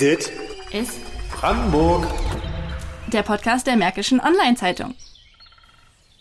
[0.00, 0.32] Dit
[0.72, 0.98] ist
[1.30, 2.06] Brandenburg.
[3.12, 4.94] der Podcast der Märkischen Online-Zeitung.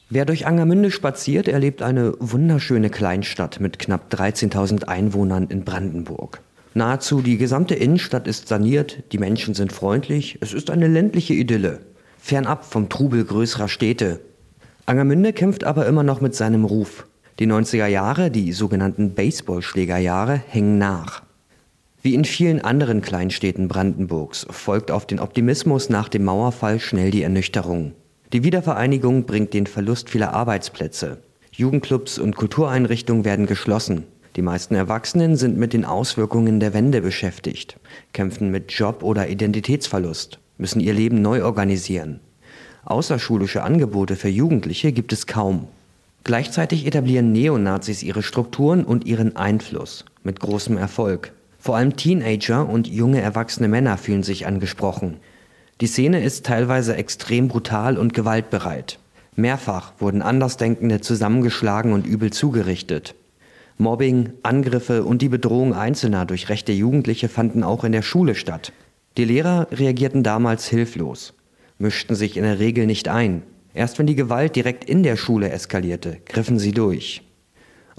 [0.09, 6.42] Wer durch Angermünde spaziert, erlebt eine wunderschöne Kleinstadt mit knapp 13.000 Einwohnern in Brandenburg.
[6.73, 11.80] Nahezu die gesamte Innenstadt ist saniert, die Menschen sind freundlich, es ist eine ländliche Idylle,
[12.18, 14.20] fernab vom Trubel größerer Städte.
[14.88, 17.07] Angermünde kämpft aber immer noch mit seinem Ruf.
[17.39, 21.29] Die 90er Jahre, die sogenannten Baseballschlägerjahre, hängen nach.
[22.02, 27.24] Wie in vielen anderen Kleinstädten Brandenburgs folgt auf den Optimismus nach dem Mauerfall schnell die
[27.24, 27.91] Ernüchterung.
[28.32, 31.18] Die Wiedervereinigung bringt den Verlust vieler Arbeitsplätze.
[31.51, 34.05] Jugendclubs und Kultureinrichtungen werden geschlossen.
[34.38, 37.77] Die meisten Erwachsenen sind mit den Auswirkungen der Wende beschäftigt,
[38.13, 42.22] kämpfen mit Job- oder Identitätsverlust, müssen ihr Leben neu organisieren.
[42.86, 45.67] Außerschulische Angebote für Jugendliche gibt es kaum.
[46.23, 51.33] Gleichzeitig etablieren Neonazis ihre Strukturen und ihren Einfluss mit großem Erfolg.
[51.59, 55.17] Vor allem Teenager und junge erwachsene Männer fühlen sich angesprochen.
[55.81, 58.97] Die Szene ist teilweise extrem brutal und gewaltbereit.
[59.35, 63.16] Mehrfach wurden Andersdenkende zusammengeschlagen und übel zugerichtet.
[63.77, 68.73] Mobbing, Angriffe und die Bedrohung Einzelner durch rechte Jugendliche fanden auch in der Schule statt.
[69.17, 71.33] Die Lehrer reagierten damals hilflos,
[71.77, 73.44] mischten sich in der Regel nicht ein.
[73.73, 77.21] Erst wenn die Gewalt direkt in der Schule eskalierte, griffen sie durch.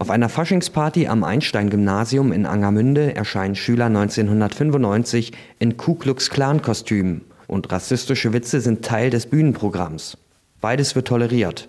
[0.01, 7.71] Auf einer Faschingsparty am Einstein-Gymnasium in Angermünde erscheinen Schüler 1995 in Ku Klux Klan-Kostümen und
[7.71, 10.17] rassistische Witze sind Teil des Bühnenprogramms.
[10.63, 11.69] Beides wird toleriert.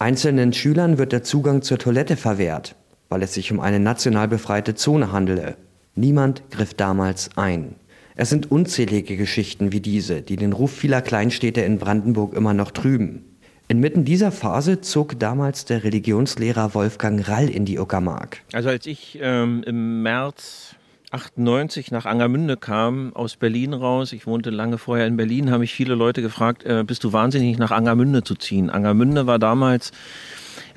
[0.00, 2.74] Einzelnen Schülern wird der Zugang zur Toilette verwehrt,
[3.10, 5.54] weil es sich um eine national befreite Zone handele.
[5.94, 7.76] Niemand griff damals ein.
[8.16, 12.72] Es sind unzählige Geschichten wie diese, die den Ruf vieler Kleinstädte in Brandenburg immer noch
[12.72, 13.27] trüben.
[13.70, 18.40] Inmitten dieser Phase zog damals der Religionslehrer Wolfgang Rall in die Uckermark.
[18.54, 20.74] Also als ich ähm, im März
[21.10, 25.74] 98 nach Angermünde kam, aus Berlin raus, ich wohnte lange vorher in Berlin, haben mich
[25.74, 28.70] viele Leute gefragt, äh, bist du wahnsinnig nach Angermünde zu ziehen?
[28.70, 29.92] Angermünde war damals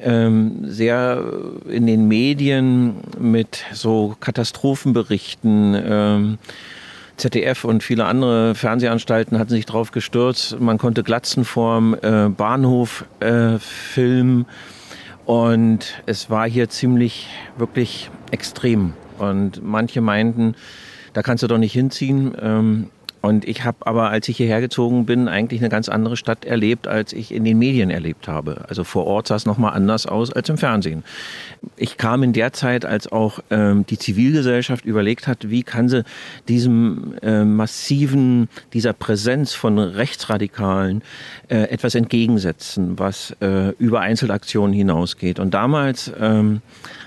[0.02, 1.24] ähm, sehr
[1.70, 5.82] in den Medien mit so Katastrophenberichten.
[5.82, 6.38] Ähm,
[7.22, 10.60] ZDF und viele andere Fernsehanstalten hatten sich drauf gestürzt.
[10.60, 14.48] Man konnte Glatzen vorm äh, Bahnhof äh, filmen.
[15.26, 17.28] Und es war hier ziemlich,
[17.58, 18.94] wirklich extrem.
[19.20, 20.56] Und manche meinten,
[21.14, 22.36] da kannst du doch nicht hinziehen.
[22.42, 22.90] Ähm,
[23.22, 26.88] und ich habe aber, als ich hierher gezogen bin, eigentlich eine ganz andere Stadt erlebt,
[26.88, 28.66] als ich in den Medien erlebt habe.
[28.68, 31.04] Also vor Ort sah es nochmal anders aus als im Fernsehen.
[31.78, 36.04] Ich kam in der Zeit, als auch ähm, die Zivilgesellschaft überlegt hat, wie kann sie
[36.48, 41.04] diesem äh, massiven, dieser Präsenz von Rechtsradikalen
[41.48, 45.40] äh, etwas entgegensetzen, was äh, über Einzelaktionen hinausgeht.
[45.40, 46.62] Und damals ähm,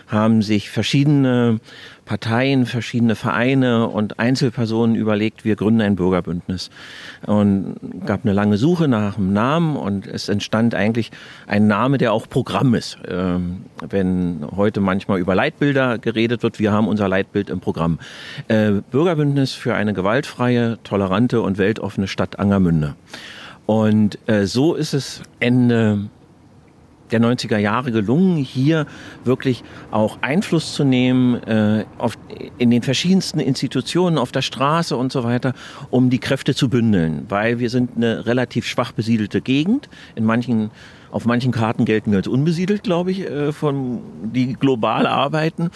[0.09, 1.61] haben sich verschiedene
[2.05, 6.71] Parteien, verschiedene Vereine und Einzelpersonen überlegt, wir gründen ein Bürgerbündnis.
[7.27, 11.11] Und gab eine lange Suche nach einem Namen und es entstand eigentlich
[11.47, 12.99] ein Name, der auch Programm ist.
[13.09, 17.99] Ähm, wenn heute manchmal über Leitbilder geredet wird, wir haben unser Leitbild im Programm.
[18.49, 22.95] Äh, Bürgerbündnis für eine gewaltfreie, tolerante und weltoffene Stadt Angermünde.
[23.67, 26.11] Und äh, so ist es Ende
[27.11, 28.87] der 90er Jahre gelungen, hier
[29.25, 32.19] wirklich auch Einfluss zu nehmen äh, auf,
[32.59, 35.55] in den verschiedensten Institutionen, auf der Straße und so weiter,
[35.91, 39.89] um die Kräfte zu bündeln, weil wir sind eine relativ schwach besiedelte Gegend.
[40.15, 40.71] In manchen
[41.15, 45.71] auf manchen Karten gelten wir als unbesiedelt, glaube ich, äh, von die global arbeiten.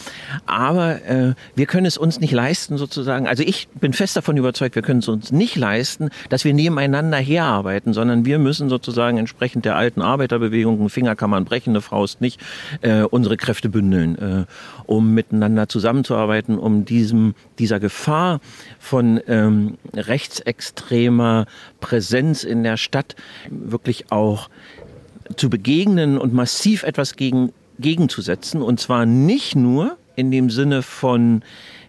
[0.46, 3.28] Aber äh, wir können es uns nicht leisten, sozusagen.
[3.28, 7.18] Also ich bin fest davon überzeugt, wir können es uns nicht leisten, dass wir nebeneinander
[7.18, 11.82] herarbeiten, sondern wir müssen sozusagen entsprechend der alten Arbeiterbewegung, ein Finger kann man brechen, eine
[11.82, 12.40] Faust nicht,
[12.80, 14.44] äh, unsere Kräfte bündeln, äh,
[14.86, 18.40] um miteinander zusammenzuarbeiten, um diesem dieser Gefahr
[18.80, 21.46] von ähm, rechtsextremer
[21.78, 23.14] Präsenz in der Stadt
[23.50, 24.48] wirklich auch
[25.36, 28.62] zu begegnen und massiv etwas gegen, gegenzusetzen.
[28.62, 31.42] Und zwar nicht nur in dem Sinne von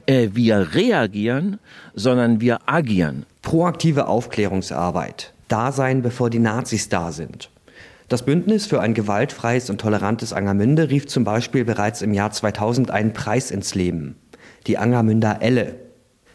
[0.05, 1.59] äh, wir reagieren,
[1.93, 3.25] sondern wir agieren.
[3.41, 5.33] Proaktive Aufklärungsarbeit.
[5.47, 7.49] Da sein, bevor die Nazis da sind.
[8.07, 12.89] Das Bündnis für ein gewaltfreies und tolerantes Angermünde rief zum Beispiel bereits im Jahr 2000
[12.89, 14.15] einen Preis ins Leben.
[14.65, 15.75] Die Angermünder Elle.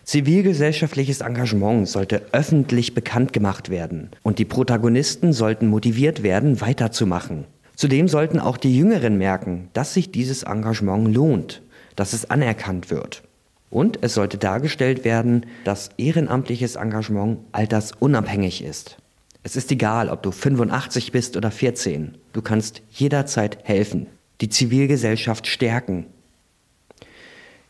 [0.05, 7.45] Zivilgesellschaftliches Engagement sollte öffentlich bekannt gemacht werden und die Protagonisten sollten motiviert werden, weiterzumachen.
[7.75, 11.63] Zudem sollten auch die Jüngeren merken, dass sich dieses Engagement lohnt,
[11.97, 13.23] dass es anerkannt wird.
[13.71, 18.99] Und es sollte dargestellt werden, dass ehrenamtliches Engagement altersunabhängig ist.
[19.43, 22.17] Es ist egal, ob du 85 bist oder 14.
[22.33, 24.07] Du kannst jederzeit helfen,
[24.41, 26.07] die Zivilgesellschaft stärken.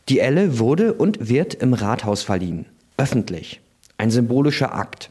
[0.07, 2.67] Die Elle wurde und wird im Rathaus verliehen.
[2.95, 3.59] Öffentlich.
[3.97, 5.09] Ein symbolischer Akt.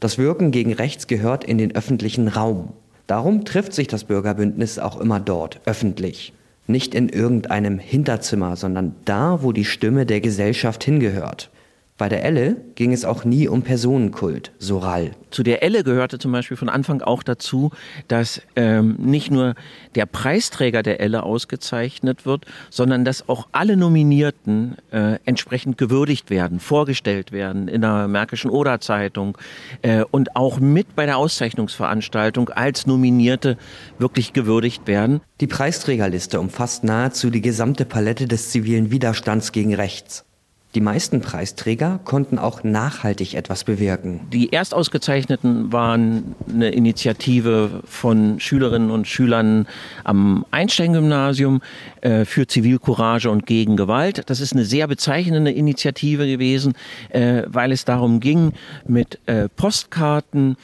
[0.00, 2.72] Das Wirken gegen rechts gehört in den öffentlichen Raum.
[3.06, 6.32] Darum trifft sich das Bürgerbündnis auch immer dort, öffentlich.
[6.66, 11.50] Nicht in irgendeinem Hinterzimmer, sondern da, wo die Stimme der Gesellschaft hingehört.
[11.96, 15.12] Bei der Elle ging es auch nie um Personenkult, so Rall.
[15.30, 17.70] Zu der Elle gehörte zum Beispiel von Anfang auch dazu,
[18.08, 19.54] dass ähm, nicht nur
[19.94, 26.58] der Preisträger der Elle ausgezeichnet wird, sondern dass auch alle Nominierten äh, entsprechend gewürdigt werden,
[26.58, 29.38] vorgestellt werden in der Märkischen Oder-Zeitung
[29.82, 33.56] äh, und auch mit bei der Auszeichnungsveranstaltung als Nominierte
[34.00, 35.20] wirklich gewürdigt werden.
[35.40, 40.24] Die Preisträgerliste umfasst nahezu die gesamte Palette des zivilen Widerstands gegen rechts.
[40.74, 44.20] Die meisten Preisträger konnten auch nachhaltig etwas bewirken.
[44.32, 49.68] Die Erstausgezeichneten waren eine Initiative von Schülerinnen und Schülern
[50.02, 51.62] am Einstein-Gymnasium
[52.00, 54.22] äh, für Zivilcourage und gegen Gewalt.
[54.26, 56.74] Das ist eine sehr bezeichnende Initiative gewesen,
[57.10, 58.52] äh, weil es darum ging,
[58.84, 60.56] mit äh, Postkarten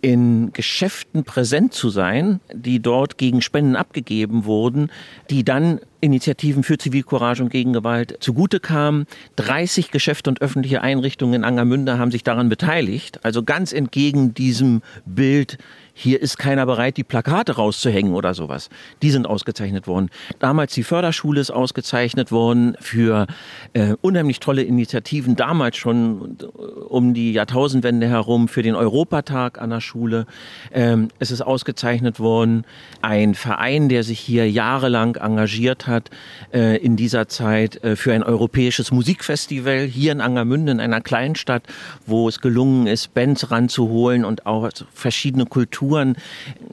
[0.00, 4.90] in Geschäften präsent zu sein, die dort gegen Spenden abgegeben wurden,
[5.30, 9.06] die dann Initiativen für Zivilcourage und Gegengewalt zugute kamen.
[9.36, 13.24] 30 Geschäfte und öffentliche Einrichtungen in Angermünde haben sich daran beteiligt.
[13.24, 15.58] Also ganz entgegen diesem Bild,
[15.98, 18.70] hier ist keiner bereit, die Plakate rauszuhängen oder sowas.
[19.02, 20.10] Die sind ausgezeichnet worden.
[20.38, 23.26] Damals die Förderschule ist ausgezeichnet worden für
[23.72, 26.44] äh, unheimlich tolle Initiativen, damals schon äh,
[26.88, 30.26] um die Jahrtausendwende herum für den Europatag an der Schule.
[30.72, 32.64] Ähm, es ist ausgezeichnet worden
[33.02, 36.10] ein Verein, der sich hier jahrelang engagiert hat
[36.54, 41.34] äh, in dieser Zeit äh, für ein europäisches Musikfestival hier in Angermünde, in einer kleinen
[41.34, 41.64] Stadt,
[42.06, 45.87] wo es gelungen ist, Bands ranzuholen und auch verschiedene Kulturen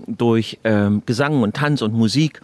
[0.08, 2.42] durch ähm, Gesang und Tanz und Musik.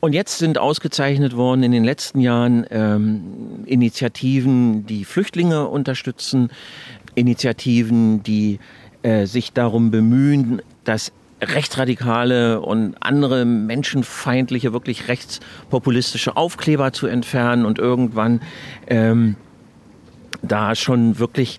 [0.00, 6.50] Und jetzt sind ausgezeichnet worden in den letzten Jahren ähm, Initiativen, die Flüchtlinge unterstützen,
[7.14, 8.58] Initiativen, die
[9.02, 17.78] äh, sich darum bemühen, dass rechtsradikale und andere menschenfeindliche, wirklich rechtspopulistische Aufkleber zu entfernen und
[17.78, 18.40] irgendwann
[18.86, 19.36] ähm,
[20.42, 21.58] da schon wirklich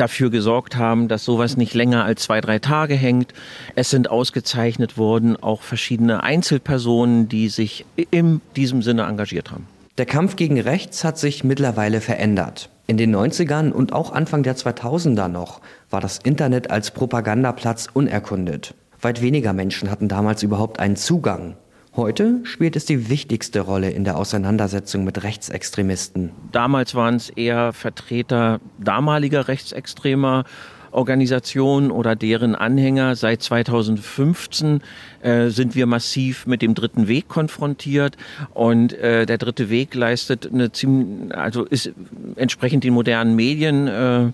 [0.00, 3.32] dafür gesorgt haben, dass sowas nicht länger als zwei, drei Tage hängt.
[3.74, 9.66] Es sind ausgezeichnet worden auch verschiedene Einzelpersonen, die sich in diesem Sinne engagiert haben.
[9.98, 12.70] Der Kampf gegen rechts hat sich mittlerweile verändert.
[12.86, 15.60] In den 90ern und auch Anfang der 2000er noch
[15.90, 18.74] war das Internet als Propagandaplatz unerkundet.
[19.02, 21.56] Weit weniger Menschen hatten damals überhaupt einen Zugang.
[21.96, 26.30] Heute spielt es die wichtigste Rolle in der Auseinandersetzung mit Rechtsextremisten.
[26.52, 30.44] Damals waren es eher Vertreter damaliger rechtsextremer
[30.92, 33.16] Organisationen oder deren Anhänger.
[33.16, 34.82] Seit 2015
[35.22, 38.16] äh, sind wir massiv mit dem dritten Weg konfrontiert
[38.54, 41.92] und äh, der dritte Weg leistet eine ziemlich, also ist
[42.36, 44.32] entsprechend den modernen Medien äh,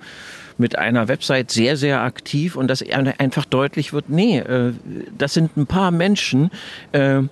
[0.59, 4.73] mit einer Website sehr, sehr aktiv und dass einfach deutlich wird, nee, äh,
[5.17, 6.51] das sind ein paar Menschen,
[6.93, 7.23] äh,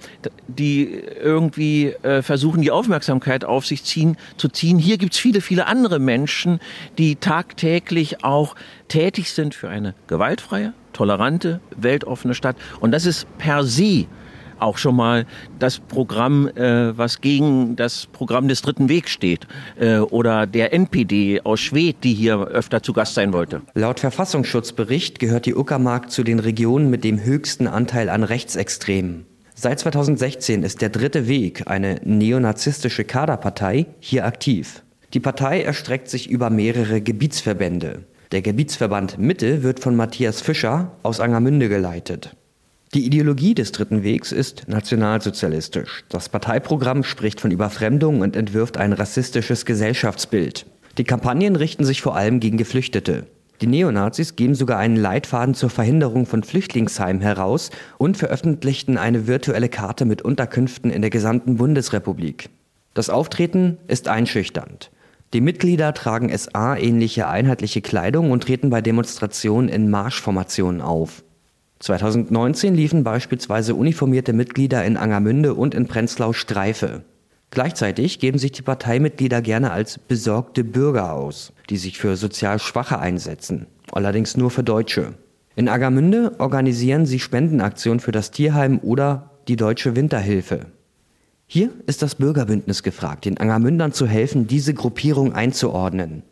[0.47, 0.91] die
[1.23, 4.79] irgendwie äh, versuchen, die Aufmerksamkeit auf sich ziehen, zu ziehen.
[4.79, 6.61] Hier gibt's viele, viele andere Menschen,
[6.99, 8.55] die tagtäglich auch
[8.89, 12.57] tätig sind für eine gewaltfreie, tolerante, weltoffene Stadt.
[12.81, 14.07] Und das ist per se
[14.65, 15.27] auch schon mal
[15.59, 19.47] das Programm, äh, was gegen das Programm des Dritten Wegs steht
[19.79, 23.63] äh, oder der NPD aus Schwedt, die hier öfter zu Gast sein wollte.
[23.75, 29.27] Laut Verfassungsschutzbericht gehört die Uckermark zu den Regionen mit dem höchsten Anteil an Rechtsextremen.
[29.55, 34.83] Seit 2016 ist der Dritte Weg, eine neonazistische Kaderpartei, hier aktiv.
[35.13, 38.05] Die Partei erstreckt sich über mehrere Gebietsverbände.
[38.33, 42.35] Der Gebietsverband Mitte wird von Matthias Fischer aus Angermünde geleitet.
[42.95, 46.05] Die Ideologie des Dritten Wegs ist nationalsozialistisch.
[46.11, 50.65] Das Parteiprogramm spricht von Überfremdung und entwirft ein rassistisches Gesellschaftsbild.
[50.97, 53.27] Die Kampagnen richten sich vor allem gegen Geflüchtete.
[53.61, 59.69] Die Neonazis geben sogar einen Leitfaden zur Verhinderung von Flüchtlingsheimen heraus und veröffentlichten eine virtuelle
[59.69, 62.49] Karte mit Unterkünften in der gesamten Bundesrepublik.
[62.95, 64.93] Das Auftreten ist einschüchternd.
[65.33, 71.25] Die Mitglieder tragen SA-ähnliche einheitliche Kleidung und treten bei Demonstrationen in Marschformationen auf.
[71.81, 77.03] 2019 liefen beispielsweise uniformierte Mitglieder in Angermünde und in Prenzlau Streife.
[77.51, 82.99] Gleichzeitig geben sich die Parteimitglieder gerne als besorgte Bürger aus, die sich für sozial Schwache
[82.99, 85.15] einsetzen, allerdings nur für Deutsche.
[85.57, 90.67] In Agermünde organisieren sie Spendenaktionen für das Tierheim oder die Deutsche Winterhilfe.
[91.47, 96.23] Hier ist das Bürgerbündnis gefragt, den Angermündern zu helfen, diese Gruppierung einzuordnen.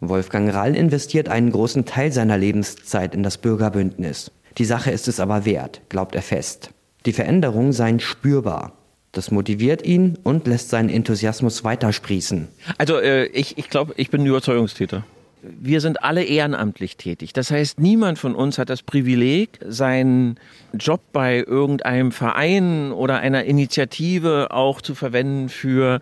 [0.00, 4.30] Wolfgang Rall investiert einen großen Teil seiner Lebenszeit in das Bürgerbündnis.
[4.58, 6.70] Die Sache ist es aber wert, glaubt er fest.
[7.06, 8.72] Die Veränderungen seien spürbar.
[9.12, 12.48] Das motiviert ihn und lässt seinen Enthusiasmus weitersprießen.
[12.76, 15.04] Also äh, ich, ich glaube, ich bin Überzeugungstäter.
[15.42, 17.32] wir sind alle ehrenamtlich tätig.
[17.32, 20.38] Das heißt, niemand von uns hat das Privileg, seinen
[20.74, 26.00] Job bei irgendeinem Verein oder einer Initiative auch zu verwenden für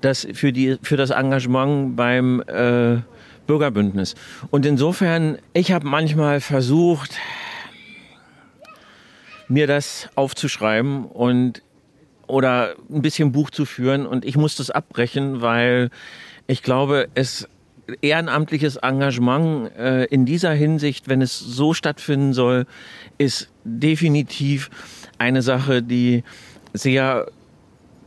[0.00, 2.96] das, für die, für das Engagement beim äh,
[3.46, 4.14] Bürgerbündnis.
[4.50, 7.12] Und insofern, ich habe manchmal versucht,
[9.48, 11.62] mir das aufzuschreiben und
[12.26, 15.90] oder ein bisschen Buch zu führen und ich muss das abbrechen, weil
[16.46, 17.48] ich glaube, es
[18.02, 22.66] ehrenamtliches Engagement äh, in dieser Hinsicht, wenn es so stattfinden soll,
[23.16, 24.70] ist definitiv
[25.16, 26.22] eine Sache, die
[26.74, 27.28] sehr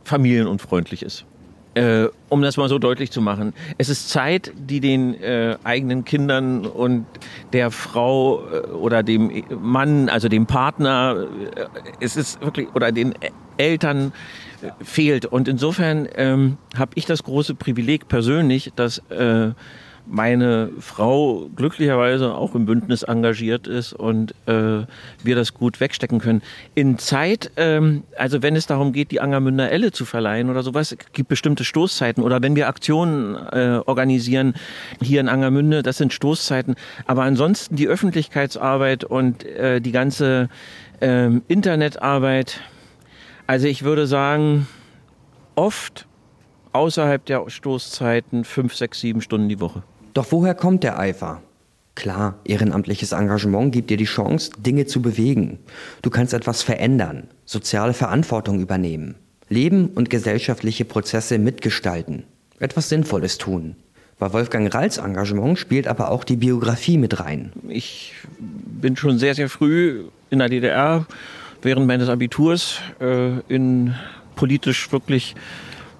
[0.04, 1.24] familienunfreundlich ist.
[1.74, 3.54] Äh, um das mal so deutlich zu machen.
[3.78, 7.06] Es ist Zeit, die den äh, eigenen Kindern und
[7.54, 11.26] der Frau äh, oder dem Mann, also dem Partner,
[11.56, 11.64] äh,
[12.00, 13.14] es ist wirklich, oder den
[13.56, 14.12] Eltern
[14.60, 15.24] äh, fehlt.
[15.24, 19.52] Und insofern ähm, habe ich das große Privileg persönlich, dass äh,
[20.06, 24.84] meine Frau glücklicherweise auch im Bündnis engagiert ist und äh,
[25.22, 26.42] wir das gut wegstecken können.
[26.74, 30.96] In Zeit, ähm, also wenn es darum geht, die Angermünder Elle zu verleihen oder sowas,
[31.12, 34.54] gibt bestimmte Stoßzeiten oder wenn wir Aktionen äh, organisieren
[35.00, 36.74] hier in Angermünde, das sind Stoßzeiten.
[37.06, 40.48] Aber ansonsten die Öffentlichkeitsarbeit und äh, die ganze
[41.00, 42.60] äh, Internetarbeit,
[43.46, 44.66] also ich würde sagen,
[45.54, 46.06] oft
[46.72, 49.82] außerhalb der Stoßzeiten fünf, sechs, sieben Stunden die Woche.
[50.14, 51.42] Doch woher kommt der Eifer?
[51.94, 55.58] Klar, ehrenamtliches Engagement gibt dir die Chance, Dinge zu bewegen.
[56.00, 59.14] Du kannst etwas verändern, soziale Verantwortung übernehmen,
[59.48, 62.24] Leben und gesellschaftliche Prozesse mitgestalten,
[62.58, 63.76] etwas Sinnvolles tun.
[64.18, 67.52] Bei Wolfgang Ralls Engagement spielt aber auch die Biografie mit rein.
[67.68, 71.06] Ich bin schon sehr, sehr früh in der DDR
[71.60, 73.94] während meines Abiturs äh, in
[74.36, 75.34] politisch wirklich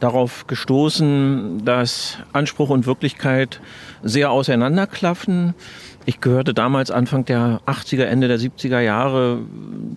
[0.03, 3.61] darauf gestoßen, dass Anspruch und Wirklichkeit
[4.03, 5.55] sehr auseinanderklaffen.
[6.05, 9.39] Ich gehörte damals Anfang der 80er, Ende der 70er Jahre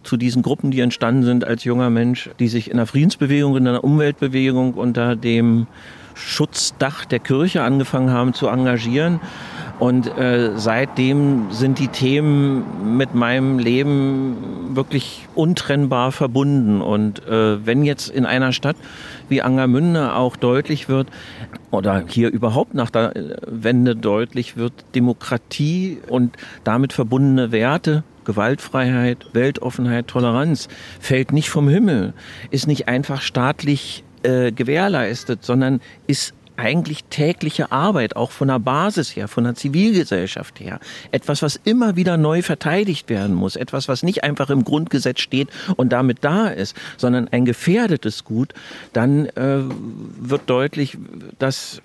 [0.03, 3.65] zu diesen Gruppen, die entstanden sind als junger Mensch, die sich in der Friedensbewegung, in
[3.65, 5.65] der Umweltbewegung unter dem
[6.13, 9.19] Schutzdach der Kirche angefangen haben zu engagieren.
[9.77, 16.81] Und äh, seitdem sind die Themen mit meinem Leben wirklich untrennbar verbunden.
[16.81, 18.77] Und äh, wenn jetzt in einer Stadt
[19.27, 21.09] wie Angermünde auch deutlich wird,
[21.71, 23.13] oder hier überhaupt nach der
[23.45, 30.67] Wende deutlich wird, Demokratie und damit verbundene Werte, Gewaltfreiheit, Weltoffenheit, Toleranz,
[30.99, 32.13] fällt nicht vom Himmel,
[32.49, 39.15] ist nicht einfach staatlich äh, gewährleistet, sondern ist eigentlich tägliche Arbeit, auch von der Basis
[39.15, 40.79] her, von der Zivilgesellschaft her.
[41.11, 43.55] Etwas, was immer wieder neu verteidigt werden muss.
[43.55, 48.53] Etwas, was nicht einfach im Grundgesetz steht und damit da ist, sondern ein gefährdetes Gut.
[48.93, 49.61] Dann äh,
[50.19, 50.97] wird deutlich,
[51.39, 51.81] dass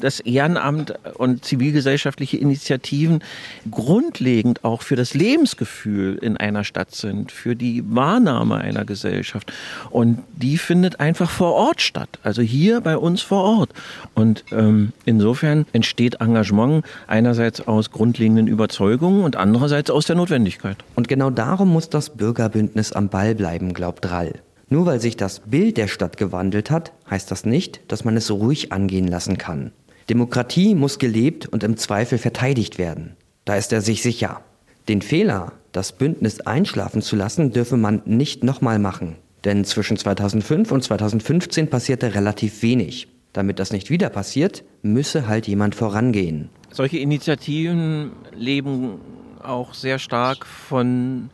[0.00, 3.22] das Ehrenamt und zivilgesellschaftliche Initiativen
[3.70, 9.52] grundlegend auch für das Lebensgefühl in einer Stadt sind, für die Wahrnahme einer Gesellschaft.
[9.90, 13.70] Und die findet einfach vor Ort statt, also hier bei uns vor Ort.
[14.14, 20.76] Und ähm, insofern entsteht Engagement einerseits aus grundlegenden Überzeugungen und andererseits aus der Notwendigkeit.
[20.94, 24.34] Und genau darum muss das Bürgerbündnis am Ball bleiben, glaubt Rall.
[24.70, 28.30] Nur weil sich das Bild der Stadt gewandelt hat, heißt das nicht, dass man es
[28.30, 29.72] ruhig angehen lassen kann.
[30.10, 33.16] Demokratie muss gelebt und im Zweifel verteidigt werden.
[33.44, 34.42] Da ist er sich sicher.
[34.88, 39.16] Den Fehler, das Bündnis einschlafen zu lassen, dürfe man nicht nochmal machen.
[39.44, 43.08] Denn zwischen 2005 und 2015 passierte relativ wenig.
[43.32, 46.48] Damit das nicht wieder passiert, müsse halt jemand vorangehen.
[46.70, 49.00] Solche Initiativen leben
[49.42, 51.30] auch sehr stark von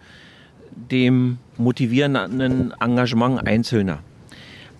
[0.77, 4.01] dem motivierenden Engagement Einzelner.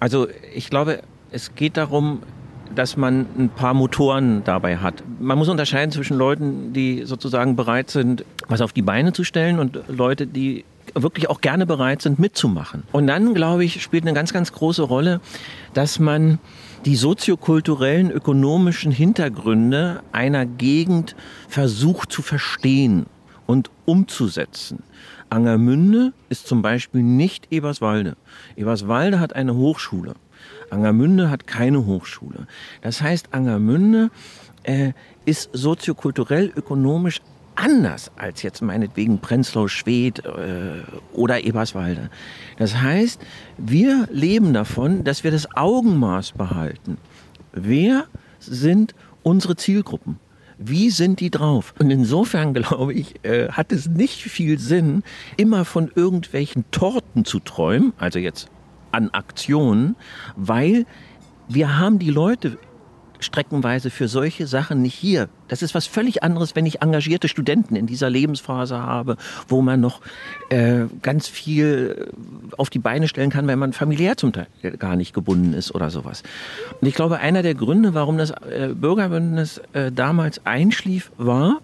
[0.01, 1.01] Also ich glaube,
[1.31, 2.23] es geht darum,
[2.75, 5.03] dass man ein paar Motoren dabei hat.
[5.21, 9.59] Man muss unterscheiden zwischen Leuten, die sozusagen bereit sind, was auf die Beine zu stellen
[9.59, 10.65] und Leute, die
[10.95, 12.85] wirklich auch gerne bereit sind, mitzumachen.
[12.93, 15.21] Und dann, glaube ich, spielt eine ganz, ganz große Rolle,
[15.73, 16.39] dass man
[16.85, 21.17] die soziokulturellen, ökonomischen Hintergründe einer Gegend
[21.49, 23.07] versucht zu verstehen
[23.47, 24.83] und umzusetzen.
[25.31, 28.17] Angermünde ist zum Beispiel nicht Eberswalde.
[28.57, 30.15] Eberswalde hat eine Hochschule.
[30.71, 32.47] Angermünde hat keine Hochschule.
[32.83, 34.11] Das heißt, Angermünde
[34.63, 34.93] äh,
[35.25, 37.21] ist soziokulturell, ökonomisch
[37.57, 40.83] anders als jetzt meinetwegen Prenzlau, Schwedt äh,
[41.13, 42.11] oder Eberswalde.
[42.59, 43.21] Das heißt,
[43.59, 46.99] wir leben davon, dass wir das Augenmaß behalten.
[47.53, 48.07] Wer
[48.41, 50.19] sind unsere Zielgruppen?
[50.59, 51.75] Wie sind die drauf?
[51.79, 55.03] Und insofern glaube ich, äh, hat es nicht viel Sinn,
[55.37, 58.49] immer von irgendwelchen Torten zu träumen, also jetzt
[58.93, 59.97] an Aktionen,
[60.37, 60.87] weil
[61.49, 62.59] wir haben die Leute
[63.25, 65.29] streckenweise für solche Sachen nicht hier.
[65.49, 69.17] Das ist was völlig anderes, wenn ich engagierte Studenten in dieser Lebensphase habe,
[69.49, 70.01] wo man noch
[70.51, 72.13] äh, ganz viel
[72.57, 74.47] auf die Beine stellen kann, wenn man familiär zum Teil
[74.79, 76.23] gar nicht gebunden ist oder sowas.
[76.81, 81.61] Und ich glaube, einer der Gründe, warum das äh, Bürgerbündnis äh, damals einschlief, war,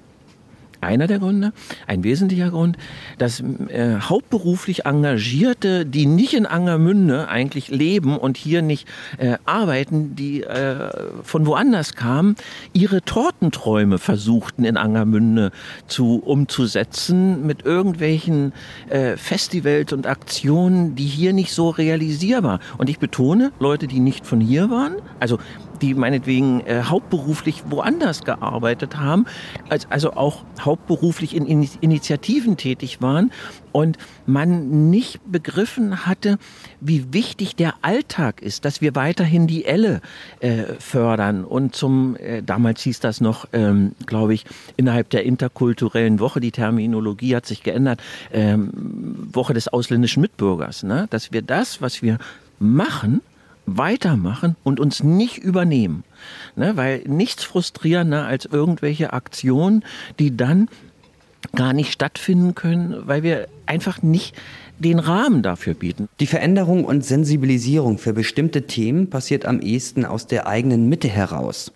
[0.81, 1.53] einer der Gründe,
[1.87, 2.77] ein wesentlicher Grund,
[3.19, 10.17] dass äh, hauptberuflich Engagierte, die nicht in Angermünde eigentlich leben und hier nicht äh, arbeiten,
[10.17, 10.91] die äh,
[11.23, 12.37] von woanders kamen,
[12.73, 15.53] ihre Tortenträume versuchten in Angermünde
[15.87, 18.53] zu umzusetzen mit irgendwelchen
[18.89, 22.61] äh, Festivals und Aktionen, die hier nicht so realisierbar.
[22.79, 25.39] Und ich betone, Leute, die nicht von hier waren, also
[25.83, 29.27] die meinetwegen äh, hauptberuflich woanders gearbeitet haben,
[29.69, 33.33] als, also auch hauptberuflich in, in Initiativen tätig waren
[33.73, 36.39] und man nicht begriffen hatte,
[36.81, 40.01] wie wichtig der Alltag ist, dass wir weiterhin die Elle
[40.41, 44.45] äh, fördern und zum, äh, damals hieß das noch, ähm, glaube ich,
[44.77, 48.01] innerhalb der interkulturellen Woche, die Terminologie hat sich geändert,
[48.33, 48.71] ähm,
[49.33, 51.07] Woche des ausländischen Mitbürgers, ne?
[51.11, 52.19] dass wir das, was wir
[52.59, 53.23] machen,
[53.67, 56.05] weitermachen und uns nicht übernehmen.
[56.57, 59.85] Ne, weil nichts frustrierender als irgendwelche Aktionen,
[60.19, 60.69] die dann
[61.55, 64.37] gar nicht stattfinden können, weil wir einfach nicht
[64.79, 66.09] den Rahmen dafür bieten.
[66.21, 71.73] Die Veränderung und Sensibilisierung für bestimmte Themen passiert am ehesten aus der eigenen Mitte heraus.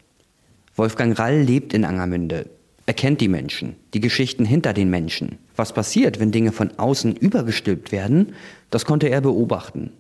[0.76, 2.46] Wolfgang Rall lebt in Angermünde.
[2.86, 5.38] Er kennt die Menschen, die Geschichten hinter den Menschen.
[5.56, 8.34] Was passiert, wenn Dinge von außen übergestülpt werden,
[8.70, 9.92] das konnte er beobachten.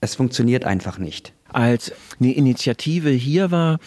[0.00, 1.32] Es funktioniert einfach nicht.
[1.48, 3.78] Als eine Initiative hier war,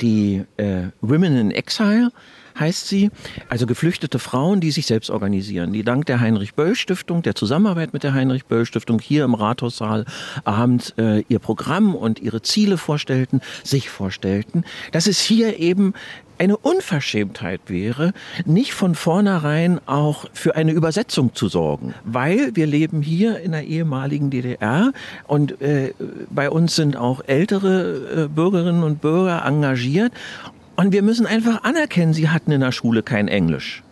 [0.00, 2.10] die äh, Women in Exile,
[2.58, 3.10] heißt sie,
[3.48, 8.14] also geflüchtete Frauen, die sich selbst organisieren, die dank der Heinrich-Böll-Stiftung, der Zusammenarbeit mit der
[8.14, 10.04] Heinrich-Böll-Stiftung hier im Rathaussaal
[10.44, 15.94] abends äh, ihr Programm und ihre Ziele vorstellten, sich vorstellten, dass es hier eben
[16.38, 18.12] eine Unverschämtheit wäre,
[18.44, 23.64] nicht von vornherein auch für eine Übersetzung zu sorgen, weil wir leben hier in der
[23.64, 24.92] ehemaligen DDR
[25.26, 25.94] und äh,
[26.30, 30.12] bei uns sind auch ältere äh, Bürgerinnen und Bürger engagiert
[30.76, 33.82] und wir müssen einfach anerkennen, sie hatten in der Schule kein Englisch.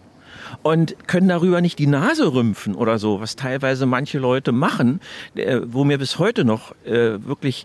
[0.62, 5.00] Und können darüber nicht die Nase rümpfen oder so, was teilweise manche Leute machen,
[5.34, 7.64] äh, wo mir bis heute noch äh, wirklich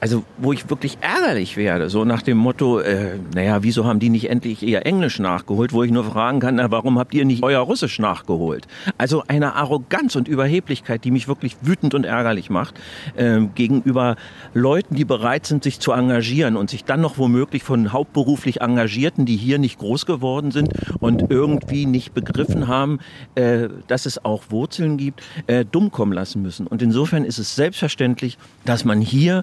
[0.00, 4.10] also wo ich wirklich ärgerlich werde, so nach dem Motto, äh, naja, wieso haben die
[4.10, 7.42] nicht endlich ihr Englisch nachgeholt, wo ich nur fragen kann, na, warum habt ihr nicht
[7.42, 8.66] euer Russisch nachgeholt?
[8.96, 12.74] Also eine Arroganz und Überheblichkeit, die mich wirklich wütend und ärgerlich macht,
[13.16, 14.16] äh, gegenüber
[14.54, 19.26] Leuten, die bereit sind, sich zu engagieren und sich dann noch womöglich von hauptberuflich Engagierten,
[19.26, 23.00] die hier nicht groß geworden sind und irgendwie nicht begriffen haben,
[23.34, 26.66] äh, dass es auch Wurzeln gibt, äh, dumm kommen lassen müssen.
[26.66, 29.42] Und insofern ist es selbstverständlich, dass man hier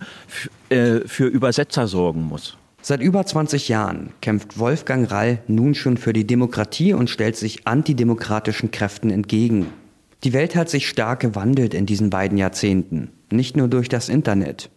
[0.70, 2.58] äh, für Übersetzer sorgen muss.
[2.82, 7.68] Seit über 20 Jahren kämpft Wolfgang Rall nun schon für die Demokratie und stellt sich
[7.68, 9.68] antidemokratischen Kräften entgegen.
[10.24, 14.70] Die Welt hat sich stark gewandelt in diesen beiden Jahrzehnten, nicht nur durch das Internet.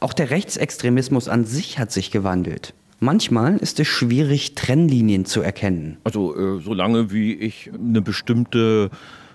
[0.00, 2.74] Auch der Rechtsextremismus an sich hat sich gewandelt.
[2.98, 5.98] Manchmal ist es schwierig, Trennlinien zu erkennen.
[6.04, 8.90] Also äh, solange wie ich eine bestimmte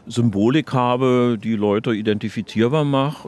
[0.07, 3.27] Symbolik habe, die Leute identifizierbar macht,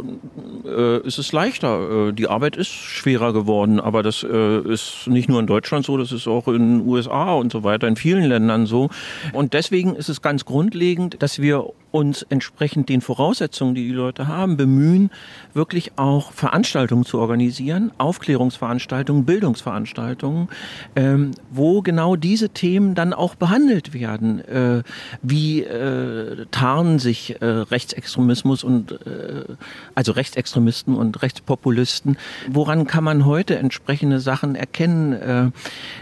[0.65, 2.09] äh, ist es leichter.
[2.09, 5.97] Äh, die Arbeit ist schwerer geworden, aber das äh, ist nicht nur in Deutschland so,
[5.97, 8.89] das ist auch in den USA und so weiter, in vielen Ländern so.
[9.33, 14.27] Und deswegen ist es ganz grundlegend, dass wir uns entsprechend den Voraussetzungen, die die Leute
[14.27, 15.11] haben, bemühen,
[15.53, 20.49] wirklich auch Veranstaltungen zu organisieren, Aufklärungsveranstaltungen, Bildungsveranstaltungen,
[20.95, 24.39] ähm, wo genau diese Themen dann auch behandelt werden.
[24.39, 24.81] Äh,
[25.21, 29.45] wie äh, tarnen sich äh, Rechtsextremismus und äh,
[29.93, 32.17] also Rechtsextremisten und Rechtspopulisten?
[32.49, 35.13] Woran kann man heute entsprechende Sachen erkennen?
[35.13, 35.51] Äh,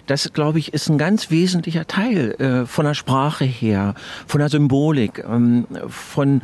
[0.07, 4.47] das, glaube ich, ist ein ganz wesentlicher Teil äh, von der Sprache her, von der
[4.47, 5.25] Symbolik.
[5.27, 6.41] Ähm, von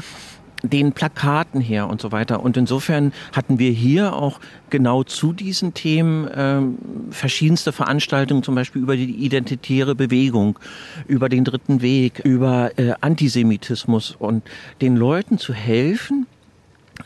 [0.64, 2.42] den Plakaten her und so weiter.
[2.42, 6.62] Und insofern hatten wir hier auch genau zu diesen Themen äh,
[7.12, 10.58] verschiedenste Veranstaltungen, zum Beispiel über die identitäre Bewegung,
[11.08, 14.44] über den dritten Weg, über äh, Antisemitismus und
[14.82, 16.26] den Leuten zu helfen,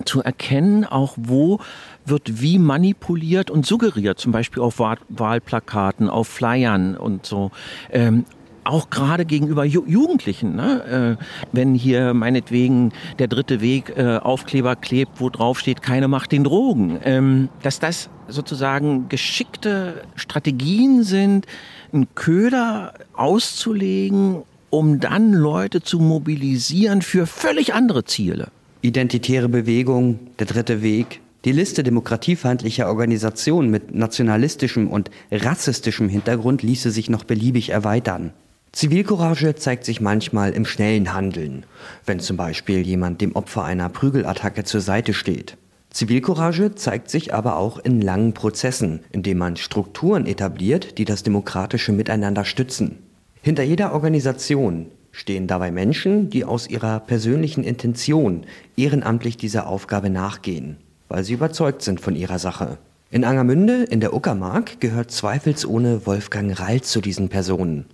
[0.06, 1.60] zu erkennen, auch wo
[2.06, 7.52] wird wie manipuliert und suggeriert, zum Beispiel auf Wahlplakaten, auf Flyern und so.
[7.92, 8.26] Ähm,
[8.64, 11.18] auch gerade gegenüber Ju Jugendlichen, ne?
[11.20, 16.32] äh, wenn hier meinetwegen der dritte Weg äh, Aufkleber klebt, wo drauf steht, keine Macht
[16.32, 21.46] den Drogen, ähm, dass das sozusagen geschickte Strategien sind,
[21.92, 28.48] einen Köder auszulegen, um dann Leute zu mobilisieren für völlig andere Ziele.
[28.82, 36.92] Identitäre Bewegung, der dritte Weg, Die Liste demokratiefeindlicher Organisationen mit nationalistischem und rassistischem Hintergrund ließe
[36.92, 38.32] sich noch beliebig erweitern.
[38.72, 41.66] Zivilcourage zeigt sich manchmal im schnellen Handeln,
[42.06, 45.58] wenn zum Beispiel jemand dem Opfer einer Prügelattacke zur Seite steht.
[45.90, 51.92] Zivilcourage zeigt sich aber auch in langen Prozessen, indem man Strukturen etabliert, die das demokratische
[51.92, 53.00] Miteinander stützen.
[53.42, 58.46] Hinter jeder Organisation stehen dabei Menschen, die aus ihrer persönlichen Intention
[58.78, 60.78] ehrenamtlich dieser Aufgabe nachgehen
[61.12, 62.78] weil sie überzeugt sind von ihrer Sache.
[63.12, 67.86] In Angermünde in der Uckermark gehört zweifelsohne Wolfgang Rall zu diesen Personen.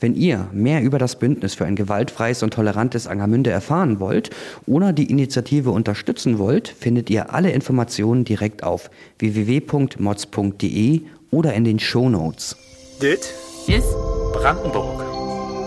[0.00, 4.30] Wenn ihr mehr über das Bündnis für ein gewaltfreies und tolerantes Angermünde erfahren wollt
[4.66, 11.78] oder die Initiative unterstützen wollt, findet ihr alle Informationen direkt auf www.mods.de oder in den
[11.78, 12.56] Show Notes.
[13.02, 13.34] Dit
[13.66, 13.92] ist
[14.32, 15.04] Brandenburg.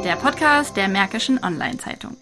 [0.04, 2.15] Der Podcast der Märkischen Online-Zeitung.